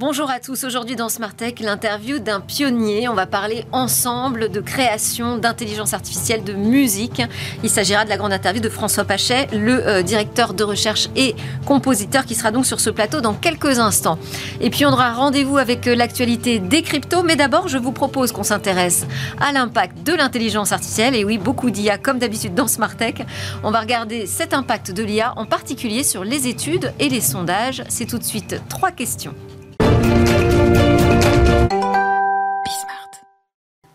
[0.00, 0.62] Bonjour à tous.
[0.62, 3.08] Aujourd'hui dans Smart Tech, l'interview d'un pionnier.
[3.08, 7.20] On va parler ensemble de création d'intelligence artificielle de musique.
[7.64, 11.34] Il s'agira de la grande interview de François Pachet, le euh, directeur de recherche et
[11.66, 14.20] compositeur qui sera donc sur ce plateau dans quelques instants.
[14.60, 17.24] Et puis on aura rendez-vous avec euh, l'actualité des cryptos.
[17.24, 19.04] Mais d'abord, je vous propose qu'on s'intéresse
[19.40, 21.16] à l'impact de l'intelligence artificielle.
[21.16, 23.16] Et oui, beaucoup d'IA comme d'habitude dans Smart Tech.
[23.64, 27.82] On va regarder cet impact de l'IA en particulier sur les études et les sondages.
[27.88, 29.34] C'est tout de suite trois questions.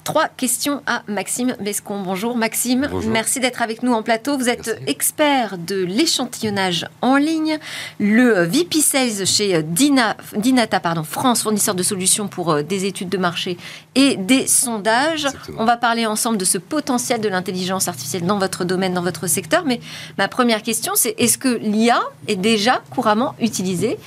[0.04, 2.02] Trois questions à Maxime Bescon.
[2.02, 4.38] Bonjour Maxime, merci d'être avec nous en plateau.
[4.38, 7.58] Vous êtes expert de l'échantillonnage en ligne,
[8.00, 13.08] le VP Sales chez Dina, Dinata pardon, France, fournisseur de solutions pour euh, des études
[13.08, 13.58] de marché
[13.96, 15.28] et des sondages.
[15.58, 19.28] On va parler ensemble de ce potentiel de l'intelligence artificielle dans votre domaine, dans votre
[19.28, 19.64] secteur.
[19.66, 19.80] Mais
[20.18, 23.98] ma première question, c'est est-ce que l'IA est déjà couramment utilisée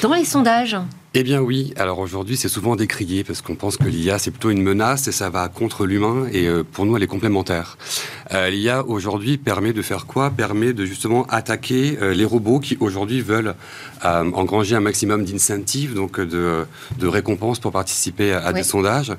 [0.00, 0.78] dans les sondages?
[1.16, 4.50] Eh bien oui, alors aujourd'hui c'est souvent décrié parce qu'on pense que l'IA c'est plutôt
[4.50, 7.78] une menace et ça va contre l'humain et euh, pour nous elle est complémentaire.
[8.32, 10.30] Euh, L'IA aujourd'hui permet de faire quoi?
[10.30, 13.54] Permet de justement attaquer euh, les robots qui aujourd'hui veulent
[14.02, 16.66] engranger un maximum d'incentives, donc de,
[17.00, 19.12] récompenses pour participer à, des sondages.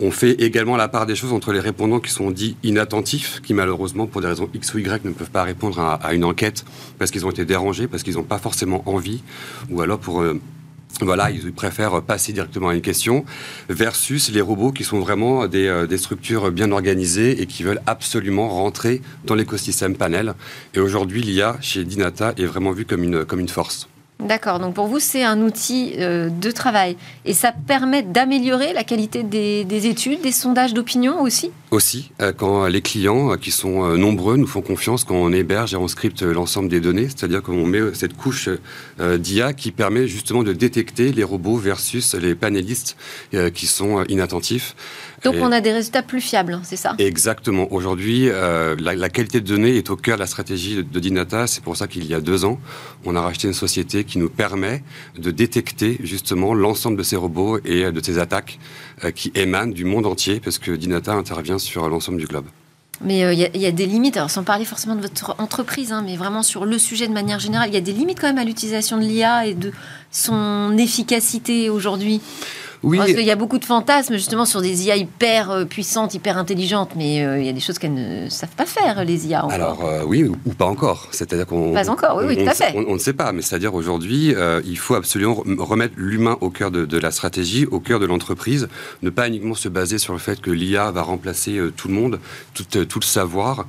[0.00, 3.54] On fait également la part des choses entre les répondants qui sont dits inattentifs, qui
[3.54, 6.64] malheureusement, pour des raisons X ou Y, ne peuvent pas répondre à, à une enquête
[6.98, 9.22] parce qu'ils ont été dérangés, parce qu'ils n'ont pas forcément envie,
[9.70, 10.22] ou alors pour
[11.00, 13.24] voilà, ils préfèrent passer directement à une question,
[13.68, 18.48] versus les robots qui sont vraiment des, euh, structures bien organisées et qui veulent absolument
[18.48, 20.34] rentrer dans l'écosystème panel.
[20.74, 23.88] Et aujourd'hui, l'IA chez Dinata est vraiment vue comme une, comme une force.
[24.20, 26.96] D'accord, donc pour vous, c'est un outil euh, de travail.
[27.24, 31.50] Et ça permet d'améliorer la qualité des, études, des sondages d'opinion aussi?
[31.70, 35.72] Aussi, euh, quand les clients, euh, qui sont nombreux, nous font confiance quand on héberge
[35.72, 38.48] et on scripte l'ensemble des données, c'est-à-dire qu'on met cette couche
[38.98, 42.96] d'IA qui permet justement de détecter les robots versus les panélistes
[43.54, 44.74] qui sont inattentifs.
[45.24, 46.94] Donc on a des résultats plus fiables, c'est ça?
[46.98, 47.72] Exactement.
[47.72, 51.46] Aujourd'hui, la, qualité de données est au cœur de la stratégie de, Dinata.
[51.46, 52.58] C'est pour ça qu'il y a deux ans,
[53.04, 54.82] on a racheté une société qui nous permet
[55.18, 58.58] de détecter justement l'ensemble de ces robots et de ces attaques
[59.04, 62.44] euh, qui émanent du monde entier, parce que Dinata intervient sur l'ensemble du globe.
[63.02, 66.02] Mais euh, il y, a des limites, alors sans parler forcément de votre entreprise, hein,
[66.04, 68.38] mais vraiment sur le sujet de manière générale, il y a des limites quand même
[68.38, 69.72] à l'utilisation de l'IA et de
[70.10, 72.20] son efficacité aujourd'hui?
[72.82, 72.98] Oui.
[72.98, 76.38] Parce qu'il y a beaucoup de fantasmes justement sur des IA hyper euh, puissantes, hyper
[76.38, 79.44] intelligentes, mais euh, il y a des choses qu'elles ne savent pas faire, les IA.
[79.44, 79.52] Encore.
[79.52, 81.08] Alors euh, oui, ou, pas encore.
[81.10, 81.72] C'est-à-dire qu'on.
[81.72, 82.72] Pas encore, oui, oui tout à fait.
[82.74, 86.98] On, ne sait pas, mais c'est-à-dire aujourd'hui, il faut absolument remettre l'humain au cœur de,
[86.98, 88.68] la stratégie, au cœur de l'entreprise,
[89.02, 92.20] ne pas uniquement se baser sur le fait que l'IA va remplacer tout le monde,
[92.54, 93.66] tout, tout le savoir.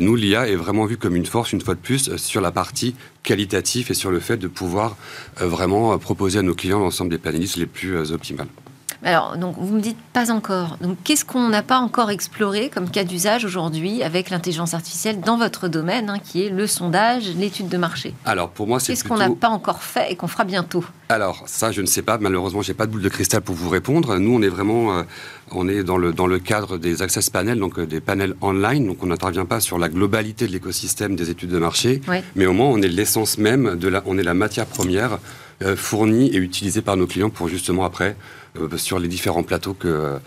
[0.00, 2.94] nous, l'IA est vraiment vue comme une force, une fois de plus, sur la partie
[3.26, 4.96] qualitatif et sur le fait de pouvoir
[5.42, 8.48] euh, vraiment euh, proposer à nos clients l'ensemble des panélistes les plus euh, optimales.
[9.04, 10.78] Alors, donc, vous me dites pas encore.
[10.80, 15.36] Donc, qu'est-ce qu'on n'a pas encore exploré comme cas d'usage aujourd'hui avec l'intelligence artificielle dans
[15.36, 18.14] votre domaine, hein, qui est le sondage, l'étude de marché?
[18.24, 20.84] Alors, pour moi, c'est Qu'est-ce qu'on n'a pas encore fait et qu'on fera bientôt?
[21.08, 22.18] Alors, ça, je ne sais pas.
[22.18, 24.16] Malheureusement, j'ai pas de boule de cristal pour vous répondre.
[24.16, 25.02] Nous, on est vraiment, euh,
[25.50, 28.86] on est dans le dans le cadre des access panels, donc euh, des panels online.
[28.86, 32.00] Donc, on n'intervient pas sur la globalité de l'écosystème des études de marché,
[32.34, 35.18] mais au moins, on est l'essence même de la, on est la matière première
[35.62, 38.16] euh, fournie et utilisée par nos clients pour justement après
[38.58, 40.18] euh, sur les différents plateaux que,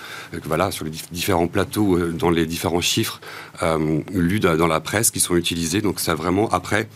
[0.46, 3.20] voilà sur les différents plateaux dans les différents chiffres
[4.14, 5.82] lus dans la presse qui sont utilisés.
[5.82, 6.88] Donc ça vraiment après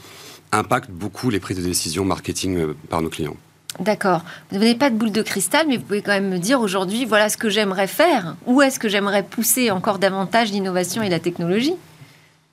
[0.51, 3.37] impacte beaucoup les prises de décision marketing par nos clients.
[3.79, 4.23] D'accord.
[4.51, 7.05] Vous n'avez pas de boule de cristal, mais vous pouvez quand même me dire aujourd'hui,
[7.05, 8.35] voilà ce que j'aimerais faire.
[8.45, 11.75] Où est-ce que j'aimerais pousser encore davantage l'innovation et la technologie?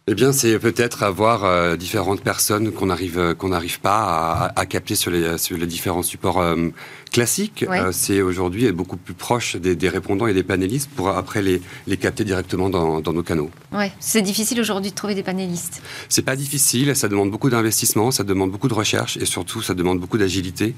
[0.06, 4.66] Eh bien, c'est peut-être avoir euh, différentes personnes qu'on n'arrive euh, qu'on n'arrive pas à,
[4.66, 6.70] capter sur les, sur les différents supports euh,
[7.10, 7.64] classiques.
[7.92, 11.96] c'est aujourd'hui être beaucoup plus proche des, répondants et des panélistes pour après les, les
[11.96, 13.50] capter directement dans, dans nos canaux.
[13.72, 15.82] Ouais, c'est difficile aujourd'hui de trouver des panélistes.
[16.08, 19.74] C'est pas difficile, ça demande beaucoup d'investissement, ça demande beaucoup de recherche et surtout ça
[19.74, 20.74] demande beaucoup d'agilité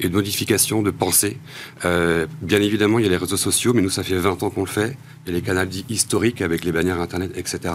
[0.00, 1.38] et de modification de pensée.
[1.82, 4.62] bien évidemment, il y a les réseaux sociaux, mais nous ça fait 20 ans qu'on
[4.62, 4.96] le fait.
[5.26, 7.74] Il y a les canaux dits historiques avec les bannières internet, etc.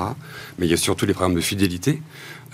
[0.58, 2.02] Mais il y a surtout les programmes de fidélité,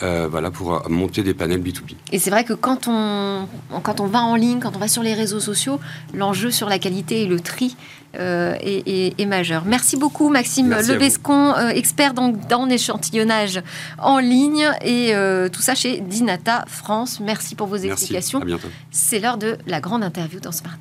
[0.01, 1.95] euh, voilà, pour euh, monter des panels B2B.
[2.11, 3.47] Et c'est vrai que quand on,
[3.83, 5.79] quand on va en ligne, quand on va sur les réseaux sociaux,
[6.13, 7.75] l'enjeu sur la qualité et le tri
[8.19, 9.63] euh, est, majeur.
[9.65, 13.61] Merci beaucoup Maxime Lebescon, expert dans, dans l'échantillonnage
[13.97, 15.13] en ligne et
[15.51, 17.19] tout ça chez Dinata France.
[17.19, 18.41] Merci pour vos explications.
[18.91, 20.77] C'est l'heure de la grande interview dans Smart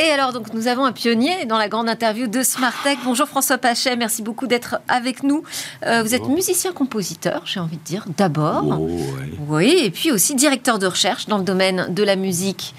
[0.00, 2.98] Et alors, donc, nous avons un pionnier dans la grande interview de Smartech.
[3.04, 5.42] Bonjour François Pachet, merci beaucoup d'être avec nous.
[5.84, 8.78] Euh, vous êtes musicien-compositeur, j'ai envie de dire, d'abord.
[8.80, 8.88] Oh,
[9.48, 12.76] Oui, et puis aussi directeur de recherche dans le domaine de la musique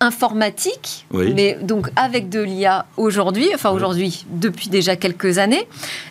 [0.00, 5.66] informatique, mais donc avec de l'IA aujourd'hui, enfin aujourd'hui depuis déjà quelques années.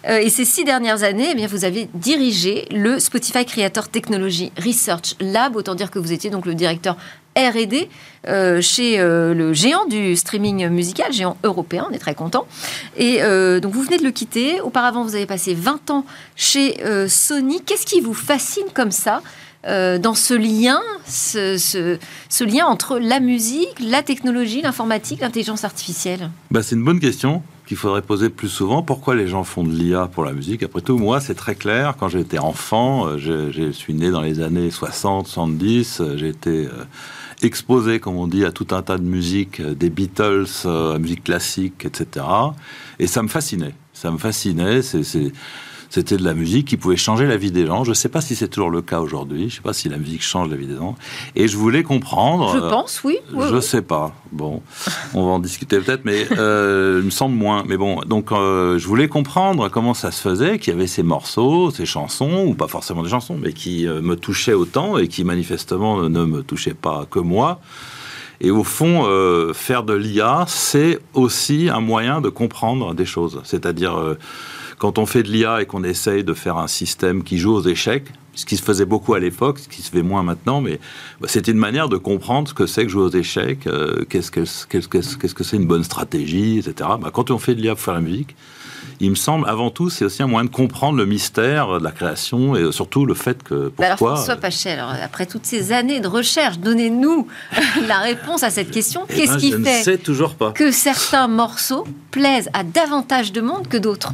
[0.08, 4.52] Euh, et ces six dernières années, eh bien, vous avez dirigé le Spotify Creator Technology
[4.58, 6.98] Research Lab, autant dire que vous étiez donc le directeur
[7.38, 7.90] R&D
[8.28, 12.48] euh, chez euh, le géant du streaming musical, géant européen, on est très content.
[12.98, 13.20] Et
[13.62, 14.62] donc vous venez de le quitter.
[14.62, 16.06] Auparavant, vous avez passé 20 ans
[16.36, 16.78] chez
[17.08, 17.62] Sony.
[17.62, 19.22] Qu'est-ce qui vous fascine comme ça
[19.68, 26.30] euh, dans ce lien, ce, lien entre la musique, la technologie, l'informatique, l'intelligence artificielle?
[26.52, 28.84] Bah, C'est une bonne question qu'il faudrait poser plus souvent.
[28.84, 30.62] Pourquoi les gens font de l'IA pour la musique?
[30.62, 31.96] Après tout, moi, c'est très clair.
[32.00, 36.70] Quand j'étais enfant, euh, je, suis né dans les années 60, 70, euh, j'ai été
[37.42, 41.86] exposé, comme on dit, à tout un tas de musique, des Beatles, à musique classique,
[41.86, 42.26] etc.
[43.00, 43.76] Et ça me fascinait.
[43.94, 44.82] Ça me fascinait.
[44.82, 45.32] C'est
[45.96, 47.86] c'était de la musique qui pouvait changer la vie des gens.
[47.86, 49.44] Je ne sais pas si c'est toujours le cas aujourd'hui.
[49.44, 50.96] Je ne sais pas si la musique change la vie des gens.
[51.38, 52.54] Et je voulais comprendre.
[52.54, 53.18] Je pense, oui.
[53.32, 54.14] je ne sais pas.
[54.34, 54.62] Bon,
[55.14, 57.64] on va en discuter peut-être, mais euh, il me semble moins.
[57.66, 61.02] Mais bon, donc euh, je voulais comprendre comment ça se faisait, qu'il y avait ces
[61.02, 65.08] morceaux, ces chansons, ou pas forcément des chansons, mais qui euh, me touchaient autant et
[65.08, 67.62] qui manifestement ne me touchaient pas que moi.
[68.42, 69.06] Et au fond,
[69.54, 73.40] faire de l'IA, c'est aussi un moyen de comprendre des choses.
[73.46, 74.18] C'est-à-dire
[74.78, 77.64] quand on fait de l'IA et qu'on essaye de faire un système qui joue aux
[77.64, 80.80] échecs, ce qui se faisait beaucoup à l'époque, ce qui se fait moins maintenant, mais
[81.22, 84.32] bah, c'était une manière de comprendre ce que c'est que jouer aux échecs, euh, qu'est-ce
[84.32, 86.90] que c'est une bonne stratégie, etc.
[87.02, 88.36] Bah, quand on fait de l'IA pour faire la musique,
[89.00, 91.92] il me semble, avant tout, c'est aussi un moyen de comprendre le mystère de la
[91.92, 93.70] création et surtout le fait que.
[93.70, 93.86] Pourquoi...
[93.86, 97.28] Alors, François Pachet, alors, après toutes ces années de recherche, donnez-nous
[97.88, 99.02] la réponse à cette question.
[99.10, 100.52] Eh Qu'est-ce ben, qui fait toujours pas.
[100.52, 104.14] que certains morceaux plaisent à davantage de monde que d'autres?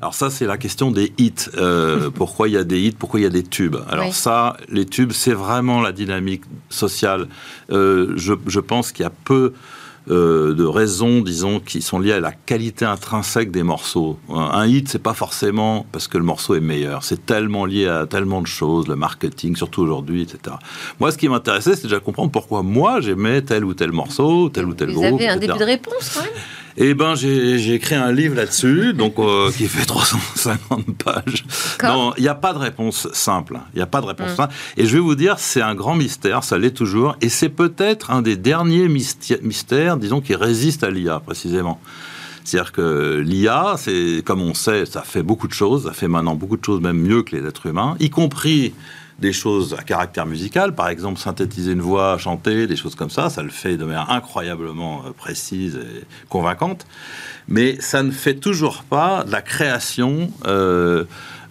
[0.00, 1.32] Alors ça, c'est la question des hits.
[1.56, 3.76] Euh, pourquoi il y a des hits Pourquoi il y a des tubes?
[3.88, 7.26] Alors ça, les tubes, c'est vraiment la dynamique sociale.
[7.70, 9.52] Euh, je, je, pense qu'il y a peu
[10.10, 14.18] euh, de raisons, disons, qui sont liées à la qualité intrinsèque des morceaux.
[14.30, 17.02] Un hit, c'est pas forcément parce que le morceau est meilleur.
[17.02, 20.56] C'est tellement lié à tellement de choses, le marketing, surtout aujourd'hui, etc.
[21.00, 24.66] Moi, ce qui m'intéressait, c'est déjà comprendre pourquoi moi j'aimais tel ou tel morceau, tel
[24.66, 25.10] ou tel Vous groupe.
[25.10, 26.30] Vous avez un début de réponse, quand même
[26.80, 31.44] eh ben, j'ai écrit un livre là-dessus, donc euh, qui fait 350 pages.
[31.82, 33.58] Non, il n'y a pas de réponse simple.
[33.74, 34.36] Il n'y a pas de réponse mm.
[34.36, 34.54] simple.
[34.76, 38.12] Et je vais vous dire, c'est un grand mystère, ça l'est toujours, et c'est peut-être
[38.12, 41.80] un des derniers mystères, disons, qui résiste à l'IA précisément.
[42.44, 46.34] C'est-à-dire que l'IA, c'est comme on sait, ça fait beaucoup de choses, ça fait maintenant
[46.34, 48.72] beaucoup de choses, même mieux que les êtres humains, y compris
[49.18, 53.30] des choses à caractère musical, par exemple synthétiser une voix, chanter, des choses comme ça,
[53.30, 56.86] ça le fait de manière incroyablement euh, précise et convaincante,
[57.48, 60.30] mais ça ne fait toujours pas de la création.
[60.46, 61.04] Euh,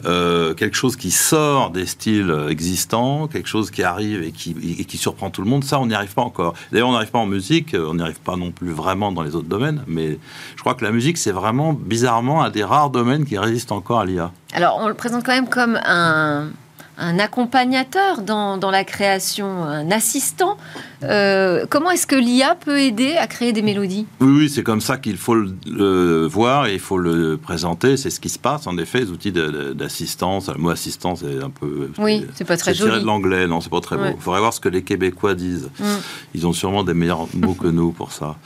[0.05, 4.85] euh, quelque chose qui sort des styles existants, quelque chose qui arrive et qui, et
[4.85, 6.53] qui surprend tout le monde, ça, on n'y arrive pas encore.
[6.71, 9.35] D'ailleurs, on n'arrive pas en musique, on n'y arrive pas non plus vraiment dans les
[9.35, 10.19] autres domaines, mais
[10.55, 14.01] je crois que la musique, c'est vraiment bizarrement un des rares domaines qui résiste encore
[14.01, 14.31] à l'IA.
[14.53, 16.51] Alors, on le présente quand même comme un,
[16.97, 20.57] un accompagnateur dans, la création, un assistant.
[21.03, 24.07] Euh, comment est-ce que l'IA peut aider à créer des mélodies?
[24.19, 27.97] Oui, oui c'est comme ça qu'il faut le, voir et il faut le présenter.
[27.97, 30.49] C'est ce qui se passe, en effet, les outils d'assistance.
[30.49, 31.91] Le mot assistance est un peu.
[31.99, 32.89] Oui, c'est pas très joli.
[32.89, 34.05] tiré de l'anglais, non, c'est pas très beau.
[34.15, 35.69] Il faudrait voir ce que les Québécois disent.
[35.79, 35.85] Mm.
[36.33, 38.37] Ils ont sûrement des meilleurs mots que nous pour ça.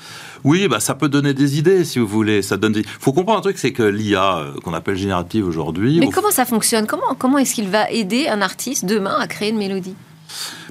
[0.44, 2.42] Oui, bah, ça peut donner des idées, si vous voulez.
[2.42, 2.74] Ça donne.
[2.76, 6.00] Il faut comprendre un truc, c'est que l'IA, euh, qu'on appelle générative aujourd'hui.
[6.00, 6.88] Mais comment ça fonctionne?
[6.88, 9.96] Comment, comment est-ce qu'il va aider un artiste demain à créer une mélodie?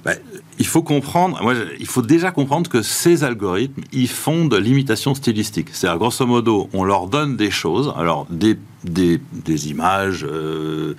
[0.04, 0.12] Bah,
[0.58, 5.14] il faut comprendre, moi, il faut déjà comprendre que ces algorithmes, ils font de l'imitation
[5.14, 5.68] stylistique.
[5.72, 10.94] C'est-à-dire, grosso modo, on leur donne des choses, alors des, des, des images, euh,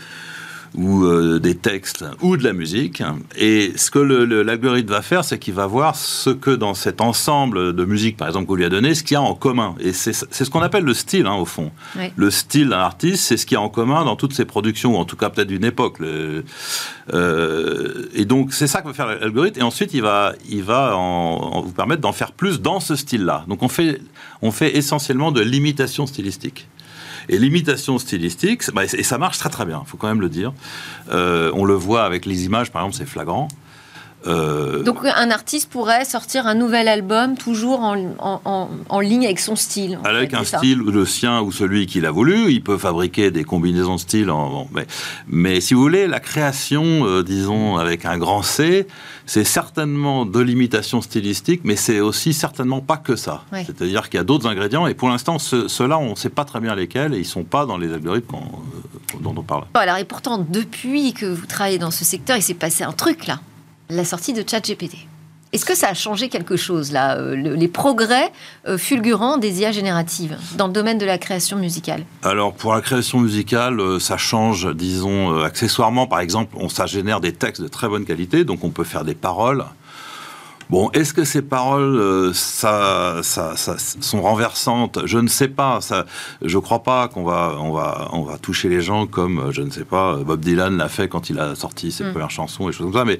[0.75, 3.03] ou euh, des textes ou de la musique.
[3.37, 7.75] Et ce que l'algorithme va faire, c'est qu'il va voir ce que dans cet ensemble
[7.75, 9.75] de musique, par exemple, qu'on lui a donné, ce qu'il y a en commun.
[9.79, 11.71] Et c'est ce qu'on appelle le style, hein, au fond.
[12.15, 14.95] Le style d'un artiste, c'est ce qu'il y a en commun dans toutes ses productions,
[14.95, 15.99] ou en tout cas peut-être d'une époque.
[15.99, 16.43] Le,
[17.13, 19.59] euh, et donc, c'est ça que va faire l'algorithme.
[19.59, 23.45] Et ensuite, il va, il va en, vous permettre d'en faire plus dans ce style-là.
[23.47, 24.01] Donc, on fait,
[24.41, 26.67] on fait essentiellement de l'imitation stylistique.
[27.29, 30.29] Et l'imitation stylistique, bah, et ça marche très très bien, il faut quand même le
[30.29, 30.53] dire.
[31.11, 33.47] Euh, on le voit avec les images, par exemple, c'est flagrant.
[34.27, 39.99] Euh, Donc un artiste pourrait sortir un nouvel album toujours en, ligne avec son style.
[40.03, 42.51] Avec un style, le sien ou celui qu'il a voulu.
[42.51, 44.29] Il peut fabriquer des combinaisons de styles.
[44.29, 44.85] En, mais,
[45.27, 48.87] mais, si vous voulez, la création, euh, disons, avec un grand C,
[49.25, 53.43] c'est certainement de l'imitation stylistique, mais c'est aussi certainement pas que ça.
[53.51, 56.59] C'est-à-dire qu'il y a d'autres ingrédients, et pour l'instant, ceux-là, on ne sait pas très
[56.59, 59.65] bien lesquels, et ils ne sont pas dans les algorithmes euh, dont on parle.
[59.73, 63.25] alors, et pourtant, depuis que vous travaillez dans ce secteur, il s'est passé un truc
[63.27, 63.39] là
[63.91, 64.95] la sortie de ChatGPT.
[65.53, 68.31] Est-ce que ça a changé quelque chose, là, euh, les progrès
[68.69, 72.05] euh, fulgurants des IA génératives dans le domaine de la création musicale?
[72.23, 76.07] Alors, pour la création musicale, euh, ça change, disons, accessoirement.
[76.07, 79.03] Par exemple, on, ça génère des textes de très bonne qualité, donc on peut faire
[79.03, 79.65] des paroles
[80.71, 84.99] Bon, est-ce que ces paroles euh, ça, ça, sont renversantes?
[85.03, 85.81] Je ne sais pas.
[85.81, 86.05] Ça,
[86.41, 89.51] je ne crois pas qu'on va, on va, on va toucher les gens comme, euh,
[89.51, 92.11] je ne sais pas, Bob Dylan l'a fait quand il a sorti ses mm.
[92.11, 93.03] premières chansons et choses comme ça.
[93.03, 93.17] Mais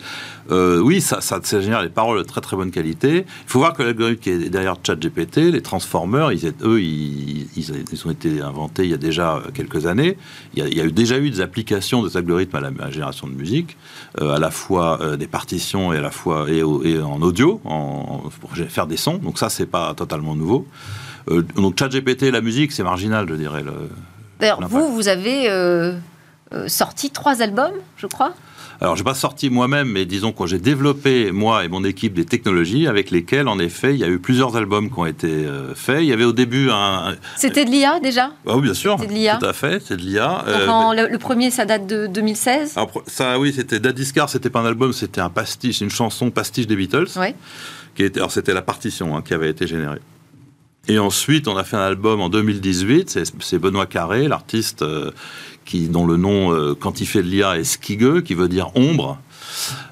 [0.50, 3.26] euh, oui, ça, ça, génère des paroles de très très bonne qualité.
[3.28, 8.08] Il faut voir que l'algorithme qui est derrière ChatGPT, les transformers, ils, eux, ils, ils,
[8.08, 10.18] ont été inventés il y a déjà quelques années.
[10.54, 13.76] Il y a, eu, déjà eu des applications des algorithmes à la, génération de musique,
[14.18, 18.88] à la fois des partitions et à la fois et en audio en, pour faire
[18.88, 19.18] des sons.
[19.18, 20.68] Donc ça, c'est pas totalement nouveau.
[21.30, 23.64] Euh, donc ChatGPT, la musique, c'est marginal, je dirais.
[24.40, 25.94] D'ailleurs, vous, vous avez euh,
[26.54, 28.34] euh, sorti trois albums, je crois
[28.82, 32.14] alors, je n'ai pas sorti moi-même, mais disons que j'ai développé, moi et mon équipe,
[32.14, 35.28] des technologies avec lesquelles, en effet, il y a eu plusieurs albums qui ont été
[35.28, 36.00] euh, faits.
[36.02, 37.16] Il y avait au début un.
[37.38, 38.32] C'était de l'IA déjà?
[38.48, 38.98] Ah Oui, bien sûr.
[39.00, 39.38] C'était de l'IA.
[39.38, 40.44] Tout à fait, c'est de l'IA.
[40.48, 44.94] Euh, le, premier, ça date de 2016 Ça, oui, c'était Dadiscar, c'était pas un album,
[44.94, 47.10] c'était un pastiche, une chanson pastiche des Beatles.
[47.18, 47.36] Oui.
[47.94, 50.00] Qui était, alors, c'était la partition hein, qui avait été générée.
[50.88, 54.82] Et ensuite, on a fait un album en 2018, c'est Benoît Carré, l'artiste.
[54.82, 55.12] Euh,
[55.66, 58.76] qui, dont le nom, euh, quand il fait de l'IA, est Skige, qui veut dire
[58.76, 59.20] ombre.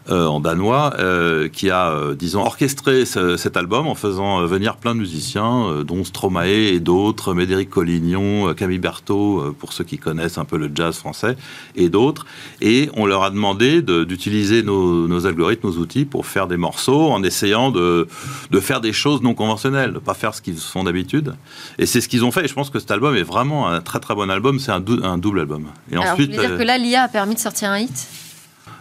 [0.09, 4.95] Euh, en danois, euh, qui a, euh, disons, orchestré cet album en faisant venir plein
[4.95, 10.45] de musiciens, dont Stromae et d'autres, Médéric Collignon, Camille Berthaud, pour ceux qui connaissent un
[10.45, 11.37] peu le jazz français,
[11.75, 12.25] et d'autres.
[12.61, 17.21] Et on leur a demandé d'utiliser nos, algorithmes, nos outils pour faire des morceaux en
[17.23, 18.07] essayant de,
[18.49, 21.35] de faire des choses non conventionnelles, de pas faire ce qu'ils font d'habitude.
[21.77, 22.45] Et c'est ce qu'ils ont fait.
[22.45, 24.59] Et je pense que cet album est vraiment un très très bon album.
[24.59, 25.65] C'est un, un, double album.
[25.91, 28.07] Et Alors, ensuite, vous dire que là, l'IA a permis de sortir un hit?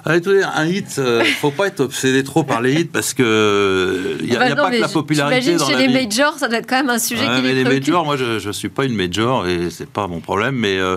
[0.09, 4.31] Un hit, il euh, faut pas être obsédé trop par les hits parce que il
[4.31, 6.69] n'y a, ah bah pas que la popularité dans chez les majors, ça doit être
[6.69, 9.47] quand même un sujet qui mais les majors, moi, je, ne suis pas une major
[9.47, 10.97] et c'est pas mon problème, mais euh,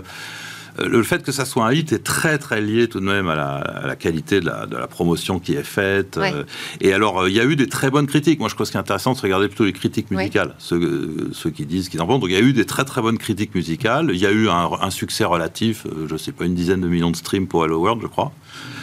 [0.79, 3.35] le fait que ça soit un hit est très très lié tout de même à
[3.35, 6.17] la, qualité de la, promotion qui est faite.
[6.17, 6.43] Euh,
[6.79, 8.39] et alors, il y a eu des très bonnes critiques.
[8.39, 10.55] Moi, je crois que ce qui est intéressant, c'est de regarder plutôt les critiques musicales,
[10.57, 12.19] ceux, ceux, qui disent qu'ils en pensent.
[12.19, 14.11] Donc, il y a eu des très très bonnes critiques musicales.
[14.13, 17.11] Il y a eu un, un succès relatif, je sais pas, une dizaine de millions
[17.11, 18.31] de streams pour Hello World, je crois.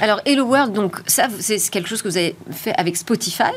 [0.00, 3.52] Alors, Hello World, donc ça, c'est quelque chose que vous avez fait avec Spotify?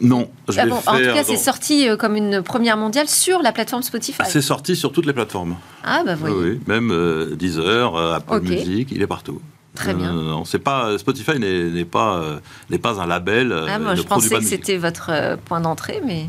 [0.00, 0.30] Non.
[0.48, 3.82] Je ah en tout cas, c'est sorti euh, comme une première mondiale sur la plateforme
[3.82, 4.22] Spotify.
[4.26, 5.56] C'est sorti sur toutes les plateformes.
[5.84, 6.34] Ah, bah voyez.
[6.36, 9.40] Oui, même euh, Deezer, euh, Apple Music, il est partout.
[9.74, 10.12] Très bien.
[10.12, 12.40] on sait pas, Spotify n'est pas,
[12.70, 13.54] n'est pas un label.
[13.68, 16.26] Ah, moi, je pensais que c'était votre point d'entrée, mais.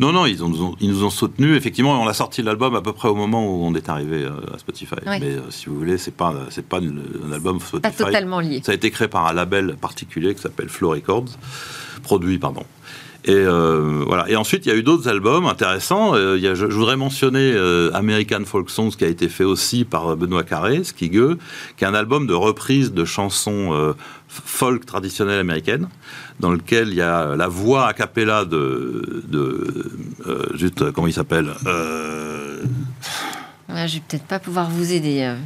[0.00, 1.56] Non, non, ils, ont, ils nous ont soutenus.
[1.56, 4.58] Effectivement, on a sorti l'album à peu près au moment où on est arrivé à
[4.58, 4.96] Spotify.
[5.06, 7.80] Mais si vous voulez, c'est pas, c'est pas un album Spotify.
[7.96, 8.60] Pas totalement lié.
[8.64, 11.28] Ça a été créé par un label particulier qui s'appelle Flow Records,
[12.02, 12.64] produit, pardon.
[13.26, 14.28] Et euh, voilà.
[14.28, 16.14] Et ensuite, il y a eu d'autres albums intéressants.
[16.16, 17.56] il y a, je, voudrais mentionner
[17.94, 21.38] American Folk Songs qui a été fait aussi par Benoît Carré, Skigueux,
[21.76, 23.94] qui est un album de reprise de chansons
[24.28, 25.88] folk traditionnelle américaine,
[26.40, 29.92] dans lequel il y a la voix a cappella de, de
[30.26, 32.62] euh, juste comment il s'appelle euh...
[33.68, 35.22] ouais, Je vais peut-être pas pouvoir vous aider.
[35.22, 35.36] Euh,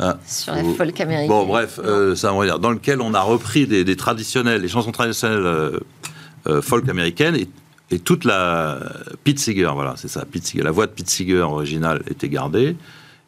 [0.00, 1.28] ah, sur la folk américaine.
[1.28, 4.68] Bon, bref, euh, ça on va dire, dans lequel on a repris des, traditionnels, les
[4.68, 5.80] chansons traditionnelles
[6.62, 7.48] folk américaines et,
[7.90, 8.78] et, toute la
[9.24, 12.76] Pete Seeger, voilà, c'est ça, Pete Seeger, la voix de Pete Seeger originale était gardée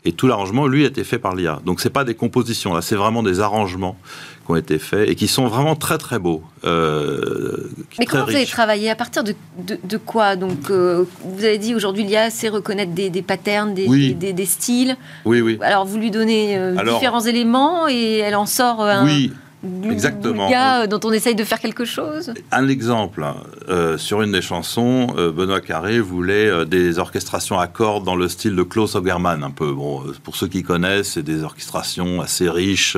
[0.04, 1.60] et tout l'arrangement, lui, a été fait par l'IA.
[1.66, 3.98] Donc, c'est pas des compositions, là, c'est vraiment des arrangements
[4.46, 6.42] qui ont été faits et qui sont vraiment très, très beaux.
[6.64, 8.88] Euh, Mais comment vous avez travaillé?
[8.88, 10.36] À partir de, de, quoi?
[10.36, 14.46] Donc, euh, vous avez dit aujourd'hui, l'IA sait reconnaître des, des patterns, des, des, des,
[14.46, 14.96] styles.
[15.26, 15.58] Oui, oui.
[15.60, 19.04] Alors, vous lui donnez euh, différents éléments et elle en sort un.
[19.04, 19.32] Oui.
[19.62, 20.48] Exactement.
[20.48, 23.36] gars dont on essaye de faire quelque chose Un exemple, hein.
[23.68, 28.16] euh, sur une des chansons, euh, Benoît Carré voulait euh, des orchestrations à cordes dans
[28.16, 29.72] le style de Klaus Ogerman, un peu.
[29.72, 32.96] Bon, pour ceux qui connaissent, c'est des orchestrations assez riches,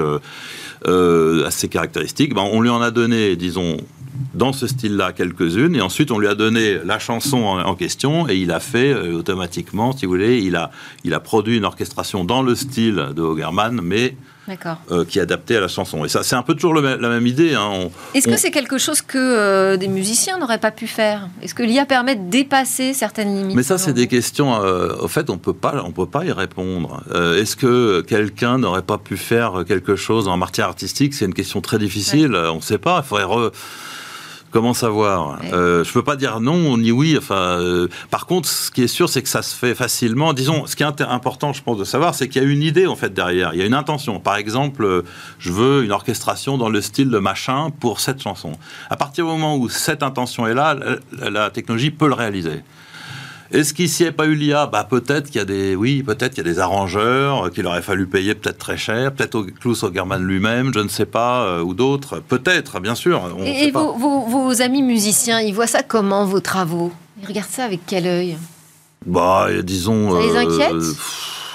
[0.84, 2.34] assez caractéristiques.
[2.34, 3.78] Ben, on lui en a donné, disons,
[4.34, 8.36] dans ce style-là quelques-unes, et ensuite on lui a donné la chanson en, question, et
[8.36, 10.70] il a fait automatiquement, si vous voulez, il a,
[11.02, 14.14] il a produit une orchestration dans le style de Ogerman, mais
[14.90, 16.04] euh, qui est adapté à la chanson.
[16.04, 17.54] Et ça, c'est un peu toujours la même idée.
[17.54, 17.90] Hein.
[18.14, 21.28] Est-ce que c'est quelque chose que euh, des musiciens n'auraient pas pu faire?
[21.42, 23.56] Est-ce que l'IA permet de dépasser certaines limites?
[23.56, 24.62] Mais ça, c'est des questions.
[24.62, 27.02] Euh, au fait, on peut pas, on peut pas y répondre.
[27.14, 31.14] Est-ce que quelqu'un n'aurait pas pu faire quelque chose en matière artistique?
[31.14, 32.34] C'est une question très difficile.
[32.34, 33.02] On ne sait pas.
[33.04, 33.52] Il faudrait re
[34.52, 35.38] Comment savoir?
[35.54, 37.16] Euh, Je peux pas dire non ni oui.
[37.16, 40.34] Enfin, euh, par contre, ce qui est sûr, c'est que ça se fait facilement.
[40.34, 42.86] Disons, ce qui est important, je pense, de savoir, c'est qu'il y a une idée
[42.86, 43.54] en fait derrière.
[43.54, 44.20] Il y a une intention.
[44.20, 45.02] Par exemple, euh,
[45.38, 48.52] je veux une orchestration dans le style de machin pour cette chanson.
[48.90, 50.76] À partir du moment où cette intention est là,
[51.18, 52.60] la technologie peut le réaliser.
[53.52, 56.34] Est-ce qu'ici n'y a pas eu l'IA bah, Peut-être qu'il y a des, oui, peut-être
[56.34, 60.22] qu'il y a des arrangeurs qu'il aurait fallu payer peut-être très cher, peut-être Klaus Ogerman
[60.22, 62.20] lui-même, je ne sais pas, euh, ou d'autres.
[62.20, 63.22] Peut-être, bien sûr.
[63.44, 66.92] et vos, amis musiciens, ils voient ça comment, vos travaux?
[67.20, 68.38] Ils regardent ça avec quel œil?
[69.04, 70.12] Bah, disons.
[70.12, 70.72] Ça les inquiète?
[70.72, 70.92] euh,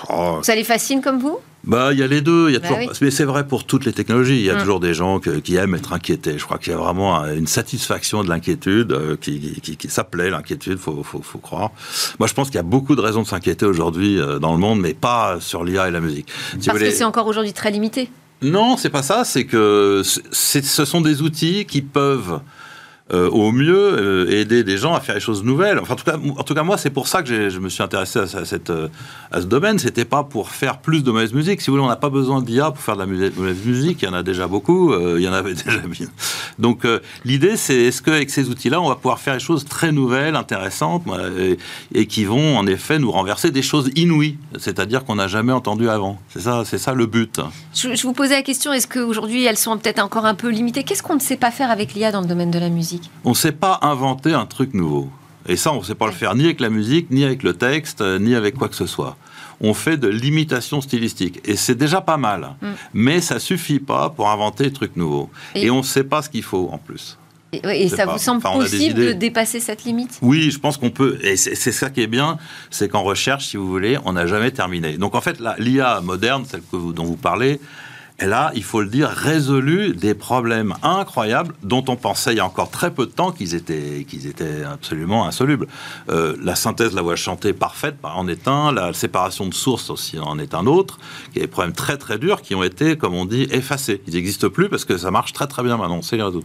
[0.09, 0.39] oh.
[0.43, 1.39] Ça les fascine comme vous?
[1.67, 2.49] Bah, il y a les deux.
[2.49, 2.93] Il y a bah toujours...
[3.01, 4.37] Mais c'est vrai pour toutes les technologies.
[4.37, 4.59] Il y a hum.
[4.59, 6.39] toujours des gens qui aiment être inquiétés.
[6.39, 10.77] Je crois qu'il y a vraiment une satisfaction de l'inquiétude euh, qui, qui, s'appelait l'inquiétude,
[10.77, 11.71] faut, faut, faut, croire.
[12.19, 14.59] Moi, je pense qu'il y a beaucoup de raisons de s'inquiéter aujourd'hui euh, dans le
[14.59, 16.27] monde, mais pas sur l'IA et la musique.
[16.65, 18.09] Parce que c'est encore aujourd'hui très limité.
[18.41, 19.23] Non, c'est pas ça.
[19.25, 22.39] C'est que ce sont des outils qui peuvent
[23.13, 25.79] euh, au mieux euh, aider des gens à faire des choses nouvelles.
[25.79, 28.69] Enfin, en tout cas, moi, c'est pour ça que je me suis intéressé à, cette,
[28.69, 28.89] euh,
[29.31, 29.79] à ce domaine.
[29.79, 31.61] C'était pas pour faire plus de mauvaise musique.
[31.61, 34.01] Si vous voulez, on n'a pas besoin d'IA pour faire de la mauvaise musique.
[34.01, 34.93] Il y en a déjà beaucoup.
[34.93, 36.07] il y en avait déjà bien.
[36.59, 36.85] Donc,
[37.23, 41.03] l'idée, c'est est-ce qu'avec ces outils-là, on va pouvoir faire des choses très nouvelles, intéressantes,
[41.93, 45.87] et, qui vont en effet nous renverser des choses inouïes, c'est-à-dire qu'on n'a jamais entendu
[45.89, 46.19] avant.
[46.29, 47.39] C'est ça, c'est ça le but.
[47.73, 50.83] Je, je vous posais la question est-ce qu'aujourd'hui, elles sont peut-être encore un peu limitées?
[50.83, 52.96] Qu'est-ce qu'on ne sait pas faire avec l'IA dans le domaine de la musique?
[53.23, 55.09] On ne sait pas inventer un truc nouveau.
[55.47, 57.53] Et ça, on ne sait pas le faire ni avec la musique, ni avec le
[57.53, 59.15] texte, euh, ni avec quoi que ce soit.
[59.61, 61.39] On fait de l'imitation stylistique.
[61.45, 62.55] Et c'est déjà pas mal.
[62.61, 62.67] Mm.
[62.93, 65.29] Mais ça suffit pas pour inventer des trucs nouveaux.
[65.55, 67.17] Et, on ne sait pas ce qu'il faut en plus.
[67.53, 70.19] Et, ça vous semble possible de dépasser cette limite?
[70.21, 71.17] Oui, je pense qu'on peut.
[71.21, 72.37] Et c'est ça qui est bien,
[72.69, 74.97] c'est qu'en recherche, si vous voulez, on n'a jamais terminé.
[74.97, 77.59] Donc en fait, l'IA moderne, celle que vous, dont vous parlez,
[78.17, 82.39] elle a, il faut le dire, résolu des problèmes incroyables dont on pensait il y
[82.39, 85.67] a encore très peu de temps qu'ils étaient, étaient absolument insolubles.
[86.09, 90.17] Euh, la synthèse la voix chantée parfaite en est un, la séparation de sources aussi
[90.17, 90.97] en est un autre,
[91.31, 94.01] qui est des problèmes très très durs qui ont été, comme on dit, effacés.
[94.07, 96.43] Ils n'existent plus parce que ça marche très très bien maintenant, c'est les réseaux.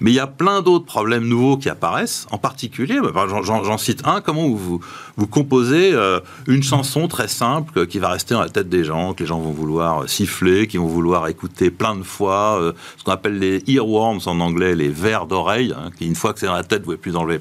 [0.00, 4.06] Mais il y a plein d'autres problèmes nouveaux qui apparaissent, en particulier, bah, j'en cite
[4.06, 4.80] un, comment vous,
[5.18, 9.12] vous composez euh, une chanson très simple qui va rester dans la tête des gens,
[9.12, 13.04] que les gens vont vouloir siffler, qui vont vouloir écouter plein de fois, euh, ce
[13.04, 16.46] qu'on appelle les earworms en anglais, les vers d'oreille, hein, qui une fois que c'est
[16.46, 17.38] dans la tête, vous pouvez plus enlever,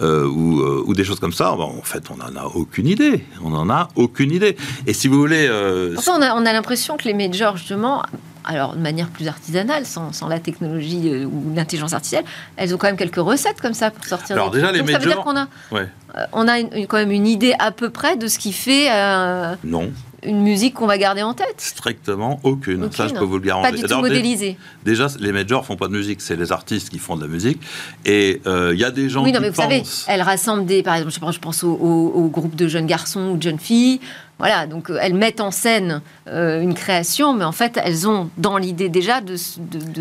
[0.00, 1.52] euh, ou, euh, ou, des choses comme ça.
[1.52, 3.24] en fait, on n'en a aucune idée.
[3.42, 4.56] On n'en a aucune idée.
[4.86, 5.48] Et si vous voulez...
[5.48, 8.02] on a, on a l'impression que les majors, justement,
[8.44, 12.24] alors de manière plus artisanale, sans, sans la technologie ou l'intelligence artificielle,
[12.56, 14.36] elles ont quand même quelques recettes comme ça pour sortir.
[14.36, 15.00] Alors déjà, les majors...
[15.00, 15.48] Ça veut dire qu'on a,
[16.32, 18.88] on a quand même une idée à peu près de ce qui fait...
[19.64, 19.92] non
[20.24, 22.90] une musique qu'on va garder en tête Strictement aucune.
[22.92, 23.70] Ça, je peux vous le garantir.
[23.70, 24.56] Pas du tout modélisé.
[24.84, 27.60] Déjà, les majors font pas de musique, c'est les artistes qui font de la musique.
[28.04, 30.82] Et euh, il y a des gens oui, non, mais vous savez, elles rassemblent des,
[30.82, 34.00] par exemple, je pense au, au groupe de jeunes garçons ou de jeunes filles.
[34.38, 38.30] Voilà, donc euh, elles mettent en scène euh, une création, mais en fait, elles ont
[38.36, 39.36] dans l'idée déjà de,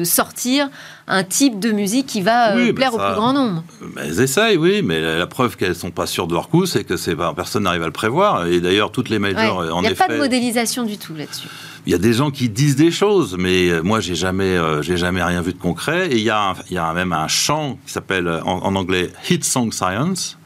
[0.04, 0.70] sortir
[1.08, 3.64] un type de musique qui va euh, plaire au plus grand nombre.
[4.00, 6.98] elles essayent, oui, mais la, preuve qu'elles sont pas sûres de leur coup, c'est que
[6.98, 8.46] c'est personne n'arrive à le prévoir.
[8.46, 9.78] Et d'ailleurs, toutes les majors, en effet...
[9.78, 11.48] Il n'y a pas de modélisation du tout là-dessus.
[11.88, 15.24] Il y a des gens qui disent des choses, mais moi, j'ai jamais, j'ai jamais
[15.24, 16.10] rien vu de concret.
[16.12, 19.44] Et il y a, il y a même un chant qui s'appelle en anglais Hit
[19.44, 20.38] Song Science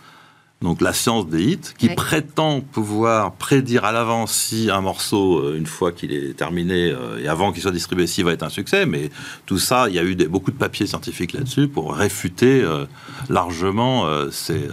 [0.62, 5.58] donc la science des hits, qui prétend pouvoir prédire à l'avance si un morceau, euh,
[5.58, 8.50] une fois qu'il est terminé euh, et avant qu'il soit distribué, s'il va être un
[8.50, 8.86] succès.
[8.86, 9.10] Mais
[9.48, 12.86] tout ça, il y a eu des, beaucoup de papiers scientifiques là-dessus pour réfuter euh,
[13.28, 14.68] largement ces,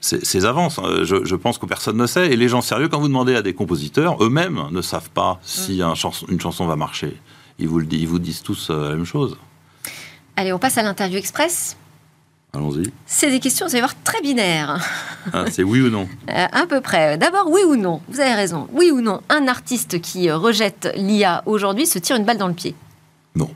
[0.00, 0.80] ces, avances.
[1.02, 2.32] Je, je, pense que personne ne sait.
[2.32, 5.82] Et les gens sérieux, quand vous demandez à des compositeurs, eux-mêmes ne savent pas si
[5.82, 7.14] un chanson, une chanson va marcher.
[7.58, 9.36] Ils vous, le, ils vous disent tous la même chose.
[10.36, 11.76] Allez, on passe à l'interview express.
[12.54, 12.92] Allons-y.
[13.04, 14.78] C'est des questions, vous allez voir, très binaires.
[15.32, 17.18] Ah, c'est oui ou non euh, À peu près.
[17.18, 18.68] D'abord, oui ou non Vous avez raison.
[18.72, 22.48] Oui ou non Un artiste qui euh, rejette l'IA aujourd'hui se tire une balle dans
[22.48, 22.74] le pied
[23.34, 23.50] Non.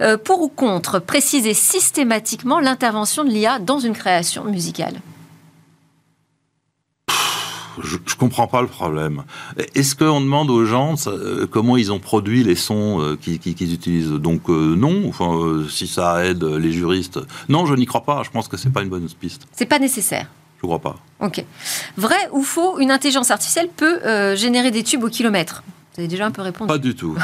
[0.00, 5.00] Euh, pour ou contre, préciser systématiquement l'intervention de l'IA dans une création musicale?
[7.82, 9.24] Je, ne comprends pas le problème.
[9.74, 14.10] Est-ce qu'on demande aux gens euh, comment ils ont produit les sons euh, qu'ils utilisent?
[14.10, 15.08] Donc euh, non.
[15.08, 18.22] Enfin, si ça aide les juristes, non, je n'y crois pas.
[18.22, 19.46] Je pense que c'est pas une bonne piste.
[19.52, 20.26] C'est pas nécessaire.
[20.58, 20.96] Je crois pas.
[21.20, 21.44] Ok.
[21.96, 24.00] Vrai ou faux Une intelligence artificielle peut
[24.36, 25.62] générer des tubes au kilomètre?
[25.94, 26.68] Vous avez déjà un peu répondu.
[26.68, 27.16] Pas du tout.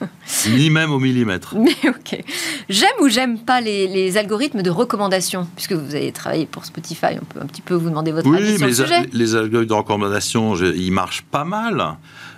[0.48, 1.54] Ni même au millimètre.
[1.58, 2.22] Mais ok.
[2.68, 7.24] J'aime ou j'aime pas les, algorithmes de recommandation Puisque vous avez travaillé pour Spotify, on
[7.24, 9.00] peut un petit peu vous demander votre avis sur le sujet.
[9.00, 11.96] Oui, les algorithmes de recommandation, ils marchent pas mal.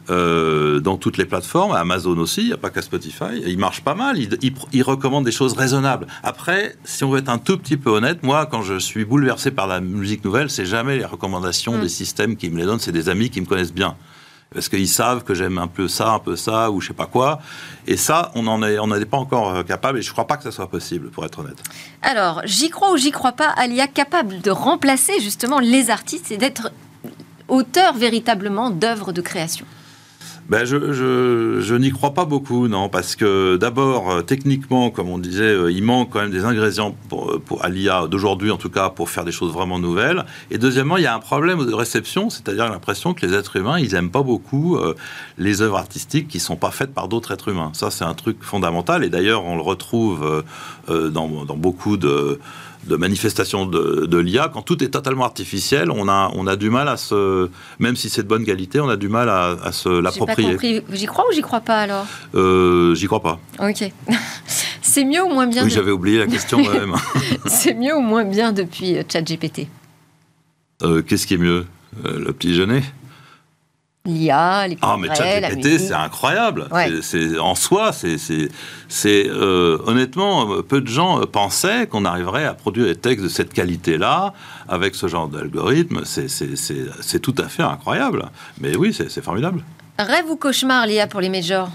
[0.08, 3.82] Euh, dans toutes les plateformes, Amazon aussi, il n'y a pas qu'à Spotify, il marche
[3.82, 6.06] pas mal, il, recommande des choses raisonnables.
[6.24, 9.52] Après, si on veut être un tout petit peu honnête, moi, quand je suis bouleversé
[9.52, 11.82] par la musique nouvelle, c'est jamais les recommandations mm.
[11.82, 13.94] des systèmes qui me les donnent, c'est des amis qui me connaissent bien
[14.52, 17.06] parce qu'ils savent que j'aime un peu ça, un peu ça, ou je sais pas
[17.06, 17.40] quoi.
[17.86, 20.50] Et ça, on n'en est, pas encore euh, capable, et je crois pas que ça
[20.50, 21.62] soit possible, pour être honnête.
[22.02, 26.36] Alors, j'y crois ou j'y crois pas, Alia capable de remplacer justement les artistes et
[26.36, 26.72] d'être
[27.48, 29.66] auteur véritablement d'œuvres de création
[30.50, 30.92] ben je,
[31.60, 35.70] je, n'y crois pas beaucoup, non, parce que d'abord, euh, techniquement, comme on disait, euh,
[35.70, 39.10] il manque quand même des ingrédients pour, euh, à l'IA d'aujourd'hui, en tout cas, pour
[39.10, 40.24] faire des choses vraiment nouvelles.
[40.50, 43.78] Et deuxièmement, il y a un problème de réception, c'est-à-dire l'impression que les êtres humains,
[43.78, 44.76] ils aiment pas beaucoup
[45.38, 47.70] les œuvres artistiques qui sont pas faites par d'autres êtres humains.
[47.72, 49.04] Ça, c'est un truc fondamental.
[49.04, 50.44] Et d'ailleurs, on le retrouve
[50.88, 52.40] dans, dans beaucoup de
[52.84, 56.88] de manifestation de, l'IA, quand tout est totalement artificiel, on a, on a du mal
[56.88, 60.82] à se, même si c'est de bonne qualité, on a du mal à, se l'approprier.
[60.90, 63.38] J'y crois ou j'y crois pas alors euh, J'y crois pas.
[63.58, 63.90] Ok.
[64.82, 66.94] c'est mieux ou moins bien Oui, j'avais oublié la question même.
[67.46, 69.66] c'est mieux ou moins bien depuis euh, ChatGPT?
[70.82, 71.66] Euh, Qu'est-ce qui est mieux?
[72.04, 72.82] Le petit déjeuner?
[74.06, 76.68] l'IA, les Ah, mais ChatGPT, c'est incroyable.
[77.02, 82.96] C'est en soi, c'est euh, honnêtement, peu de gens pensaient qu'on arriverait à produire des
[82.96, 84.32] textes de cette qualité-là
[84.68, 86.02] avec ce genre d'algorithme.
[86.04, 88.30] C'est tout à fait incroyable.
[88.60, 89.62] Mais oui, c'est formidable.
[89.98, 91.70] Rêve ou cauchemar l'IA pour les majors?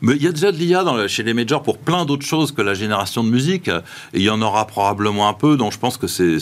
[0.00, 2.62] Mais il y a déjà de l'IA chez les majors pour plein d'autres choses que
[2.62, 3.68] la génération de musique.
[3.68, 3.72] Et
[4.14, 6.38] il y en aura probablement un peu, donc je pense que c'est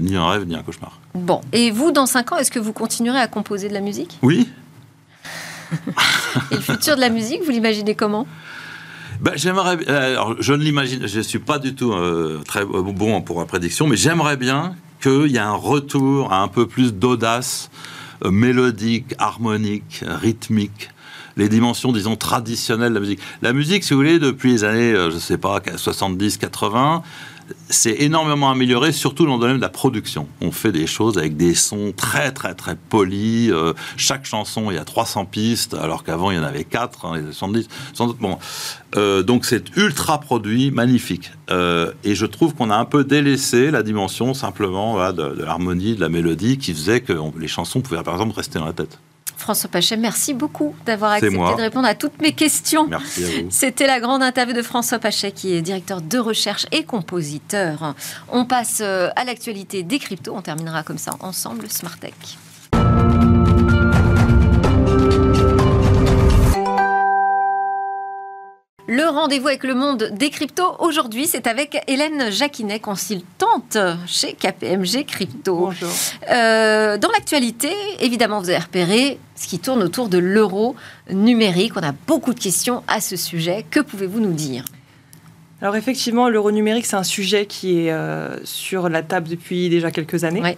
[0.00, 1.00] ni un rêve ni un cauchemar.
[1.14, 1.40] Bon.
[1.52, 4.18] Et vous, dans 5 ans, est-ce que vous continuerez à composer de la musique?
[4.22, 4.48] Oui.
[6.50, 8.26] Et le futur de la musique, vous l'imaginez comment?
[9.20, 9.86] Ben, j'aimerais.
[9.88, 11.06] Alors, je ne l'imagine.
[11.06, 15.26] Je suis pas du tout euh, très bon pour la prédiction, mais j'aimerais bien qu'il
[15.26, 17.70] y ait un retour à un peu plus d'audace
[18.24, 20.90] euh, mélodique, harmonique, rythmique
[21.38, 23.20] les dimensions, disons, traditionnelles de la musique.
[23.40, 27.02] La musique, si vous voulez, depuis les années, euh, je ne sais pas, 70, 80,
[27.70, 30.26] c'est énormément amélioré, surtout dans le domaine de la production.
[30.42, 33.50] On fait des choses avec des sons très, très, très polis.
[33.52, 37.06] Euh, chaque chanson, il y a 300 pistes, alors qu'avant, il y en avait 4,
[37.06, 37.68] hein, les 70.
[38.20, 38.38] Bon.
[38.96, 41.30] Euh, donc, c'est ultra produit, magnifique.
[41.50, 46.08] et je trouve qu'on a un peu délaissé la dimension, simplement, de l'harmonie, de la
[46.08, 48.98] mélodie, qui faisait que les chansons pouvaient, par exemple, rester dans la tête.
[49.38, 52.86] François Pachet, merci beaucoup d'avoir accepté de répondre à toutes mes questions.
[52.88, 53.46] Merci à vous.
[53.50, 57.94] C'était la grande interview de François Pachet, qui est directeur de recherche et compositeur.
[58.28, 60.34] On passe euh, à l'actualité des cryptos.
[60.34, 63.37] On terminera comme ça ensemble, Smart Tech.
[68.90, 75.04] Le rendez-vous avec le monde des cryptos aujourd'hui, c'est avec Hélène Jacquinet, consultante chez KPMG
[75.04, 75.56] Crypto.
[75.56, 75.90] Bonjour.
[76.30, 77.68] Euh, dans l'actualité,
[78.00, 80.74] évidemment, vous avez repéré ce qui tourne autour de l'euro
[81.10, 81.74] numérique.
[81.76, 83.66] On a beaucoup de questions à ce sujet.
[83.70, 84.64] Que pouvez-vous nous dire?
[85.60, 89.90] Alors effectivement, l'euro numérique, c'est un sujet qui est euh, sur la table depuis déjà
[89.90, 90.56] quelques années.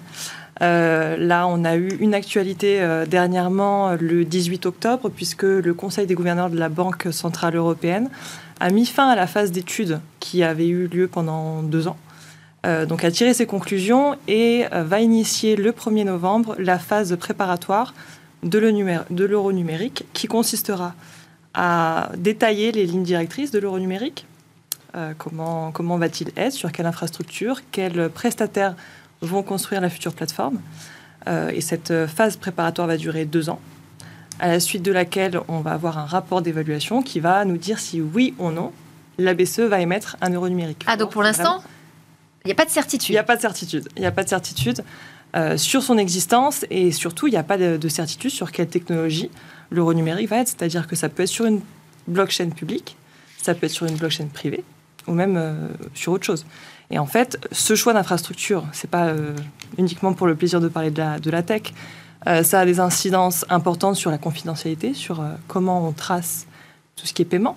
[0.63, 6.07] Euh, là, on a eu une actualité euh, dernièrement, le 18 octobre, puisque le Conseil
[6.07, 8.11] des gouverneurs de la Banque centrale européenne
[8.61, 11.97] a mis fin à la phase d'études qui avait eu lieu pendant deux ans.
[12.67, 17.95] Euh, donc a tiré ses conclusions et va initier le 1er novembre la phase préparatoire
[18.43, 18.59] de
[19.25, 20.95] l'euro numérique qui consistera
[21.55, 24.27] à détailler les lignes directrices de l'euro numérique.
[25.19, 26.53] comment va-t-il être?
[26.53, 27.63] Sur quelle infrastructure?
[27.73, 28.75] Quels prestataires
[29.21, 30.61] vont construire la future plateforme.
[31.29, 33.61] Euh, et cette phase préparatoire va durer deux ans,
[34.39, 37.79] à la suite de laquelle on va avoir un rapport d'évaluation qui va nous dire
[37.79, 38.73] si oui ou non
[39.19, 40.85] la BCE va émettre un euro numérique.
[40.87, 41.63] Ah, donc pour l'instant,
[42.45, 43.11] il n'y a pas de certitude.
[43.11, 43.89] Il n'y a pas de certitude.
[43.97, 44.83] Il n'y a pas de certitude
[45.37, 49.31] euh, sur son existence et surtout, il n'y a pas de, certitude sur quelle technologie
[49.71, 50.49] l'euro numérique va être.
[50.49, 51.61] C'est-à-dire que ça peut être sur une
[52.09, 52.97] blockchain publique,
[53.41, 54.65] ça peut être sur une blockchain privée
[55.07, 56.47] ou même euh, sur autre chose.
[56.91, 59.35] Et en fait, ce choix d'infrastructure, c'est pas euh,
[59.79, 61.73] uniquement pour le plaisir de parler de la, de la tech.
[62.27, 66.47] Euh, ça a des incidences importantes sur la confidentialité, sur euh, comment on trace
[66.97, 67.57] tout ce qui est paiement.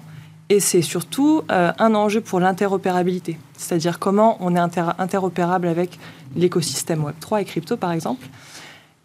[0.49, 5.97] Et c'est surtout un enjeu pour l'interopérabilité, c'est-à-dire comment on est interopérable avec
[6.35, 8.27] l'écosystème Web3 et crypto, par exemple.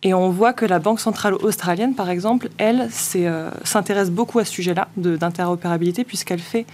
[0.03, 4.53] Et on voit que la Banque centrale australienne, par exemple, elle s'intéresse beaucoup à ce
[4.53, 6.67] sujet-là d'interopérabilité, puisqu'elle fait,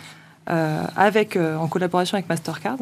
[0.46, 2.78] avec, en collaboration avec Mastercard,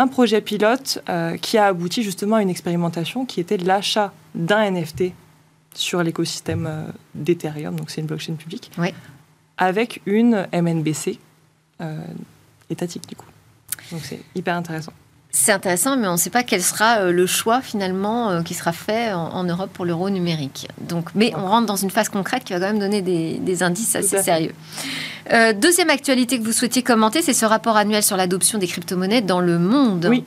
[0.00, 4.70] un projet pilote euh, qui a abouti justement à une expérimentation qui était l'achat d'un
[4.70, 5.12] NFT
[5.74, 8.72] sur l'écosystème d'Ethereum, donc c'est une blockchain publique,
[9.56, 11.18] avec une MNBC
[12.70, 13.28] étatique du coup.
[13.92, 14.92] Donc c'est hyper intéressant.
[15.32, 19.12] C'est intéressant, mais on ne sait pas quel sera le choix finalement qui sera fait
[19.12, 20.66] en, Europe pour l'euro numérique.
[20.80, 23.94] Donc, mais on rentre dans une phase concrète qui va quand même donner des, indices
[23.94, 24.52] assez sérieux.
[25.54, 29.40] deuxième actualité que vous souhaitiez commenter, c'est ce rapport annuel sur l'adoption des crypto-monnaies dans
[29.40, 30.06] le monde.
[30.10, 30.24] Oui.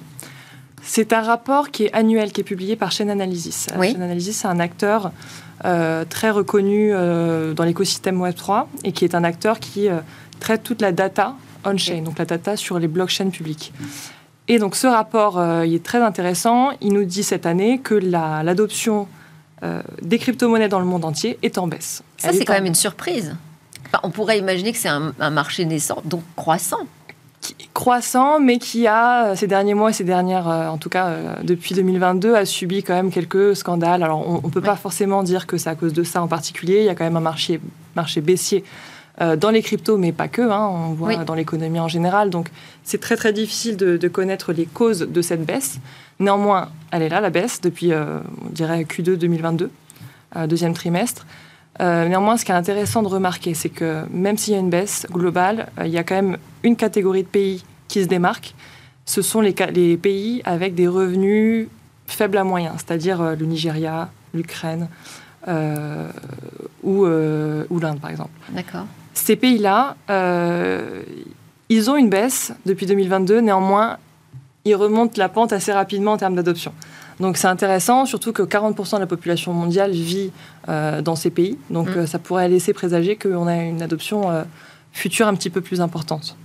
[0.86, 3.68] C'est un rapport qui est annuel, qui est publié par Chain Analysis.
[3.78, 3.94] Oui.
[3.94, 5.12] Chain Analysis, c'est un acteur
[5.66, 10.00] euh, très reconnu euh, dans l'écosystème Web3 et qui est un acteur qui euh,
[10.42, 11.36] traite toute la data
[11.66, 13.72] on-chain, donc la data sur les blockchains publiques.
[14.48, 16.72] Et donc ce rapport, il est très intéressant.
[16.82, 19.08] Il nous dit cette année que l'adoption
[20.02, 22.04] des crypto-monnaies dans le monde entier est en baisse.
[22.18, 23.36] Ça, c'est quand même une surprise.
[24.04, 26.86] on pourrait imaginer que c'est un, un marché naissant, donc croissant
[27.74, 31.08] croissant, mais qui a, euh, ces derniers mois et ces dernières, euh, en tout cas
[31.08, 34.04] euh, depuis 2022, a subi quand même quelques scandales.
[34.04, 36.80] Alors on ne peut pas forcément dire que c'est à cause de ça en particulier.
[36.80, 37.60] Il y a quand même un marché,
[37.96, 38.64] marché baissier
[39.19, 40.41] dans les cryptos, mais pas que.
[40.41, 42.30] Hein, on voit dans l'économie en général.
[42.30, 42.49] Donc
[42.84, 45.80] c'est très très difficile de, connaître les causes de cette baisse.
[46.19, 49.69] Néanmoins, elle est là, la baisse, depuis, on dirait, Q2 2022,
[50.47, 51.26] deuxième trimestre.
[51.82, 54.69] Euh, néanmoins, ce qui est intéressant de remarquer, c'est que même s'il y a une
[54.69, 58.54] baisse globale, euh, il y a quand même une catégorie de pays qui se démarque.
[59.06, 59.54] Ce sont les,
[59.97, 61.67] pays avec des revenus
[62.06, 64.88] faibles à moyens, c'est-à-dire euh, le Nigeria, l'Ukraine
[66.84, 68.32] ou, ou l'Inde, par exemple.
[68.52, 68.86] D'accord.
[69.13, 69.95] Ces pays-là,
[71.69, 73.39] ils ont une baisse depuis 2022.
[73.41, 73.97] Néanmoins,
[74.65, 76.73] ils remontent la pente assez rapidement en termes d'adoption.
[77.19, 80.32] Donc c'est intéressant, surtout que 40% de la population mondiale vit
[80.69, 81.58] euh, dans ces pays.
[81.69, 81.99] Donc mm.
[81.99, 84.43] euh, ça pourrait laisser présager qu'on a une adoption euh,
[84.91, 86.36] future un petit peu plus importante.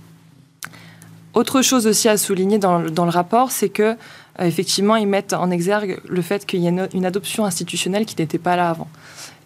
[1.33, 3.95] Autre chose aussi à souligner dans, le rapport, c'est que
[4.39, 8.37] effectivement ils mettent en exergue le fait qu'il y a une, adoption institutionnelle qui n'était
[8.37, 8.87] pas là avant.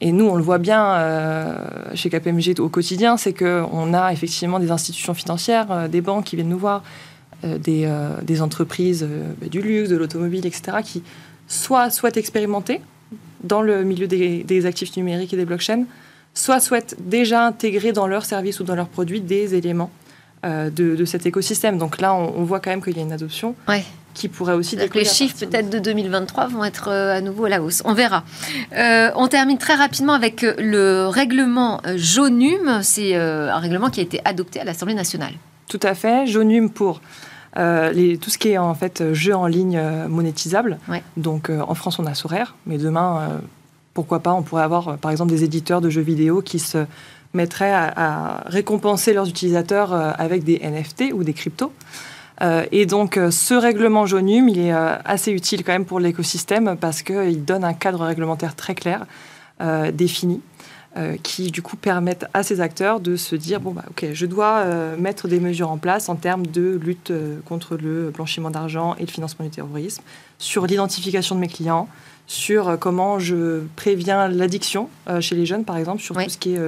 [0.01, 1.58] Et nous, on le voit bien
[1.93, 6.49] chez KPMG au quotidien, c'est qu'on a effectivement des institutions financières, des banques qui viennent
[6.49, 6.84] nous voir,
[7.43, 11.03] euh, euh, des, entreprises euh, bah, du luxe, de l'automobile, etc., qui
[11.47, 12.79] soit souhaitent expérimenter
[13.43, 15.84] dans le milieu des, actifs numériques et des blockchains,
[16.34, 19.91] soit souhaitent déjà intégrer dans leurs services ou dans leurs produits des éléments
[20.43, 21.77] de, cet écosystème.
[21.77, 23.56] Donc là, on, voit quand même qu'il y a une adoption
[24.13, 27.82] qui pourrait aussi les chiffres peut-être de 2023 vont être à nouveau à la hausse.
[27.86, 28.23] On verra.
[28.71, 32.82] on termine très rapidement avec le règlement JONUM.
[32.82, 35.34] C'est un règlement qui a été adopté à l'Assemblée nationale.
[35.67, 36.28] Tout à fait.
[36.28, 37.02] JONUM pour
[37.58, 40.80] euh, tout ce qui est en fait jeu en ligne euh, monétisable.
[41.17, 43.41] Donc euh, en France, on a Sorare, mais demain,
[43.93, 46.86] pourquoi pas, on pourrait avoir par exemple des éditeurs de jeux vidéo qui se
[47.34, 51.71] mettraient à, récompenser leurs utilisateurs avec des NFT ou des cryptos.
[52.72, 57.46] Et donc, ce règlement JONUM, il est assez utile quand même pour l'écosystème parce qu'il
[57.46, 59.06] donne un cadre réglementaire très clair,
[59.93, 60.41] défini,
[60.96, 64.28] euh, qui du coup permettent à ces acteurs de se dire bon bah ok je
[64.28, 68.52] dois euh, mettre des mesures en place en termes de lutte euh, contre le blanchiment
[68.52, 70.04] d'argent et le financement du terrorisme,
[70.38, 71.89] sur l'identification de mes clients,
[72.28, 74.88] sur comment je préviens l'addiction
[75.19, 76.62] chez les jeunes par exemple, sur tout ce qui est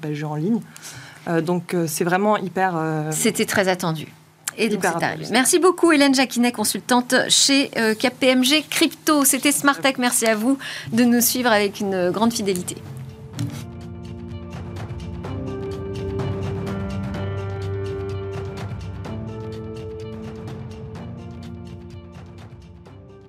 [0.00, 0.60] bah, jeu en ligne.
[1.42, 2.80] donc c'est vraiment hyper.
[3.10, 4.06] C'était très attendu.
[4.58, 4.82] Et donc
[5.30, 9.24] Merci beaucoup Hélène Jacquinet, consultante chez KPMG Crypto.
[9.24, 9.98] C'était Smartech.
[9.98, 10.58] Merci à vous
[10.92, 12.76] de nous suivre avec une grande fidélité.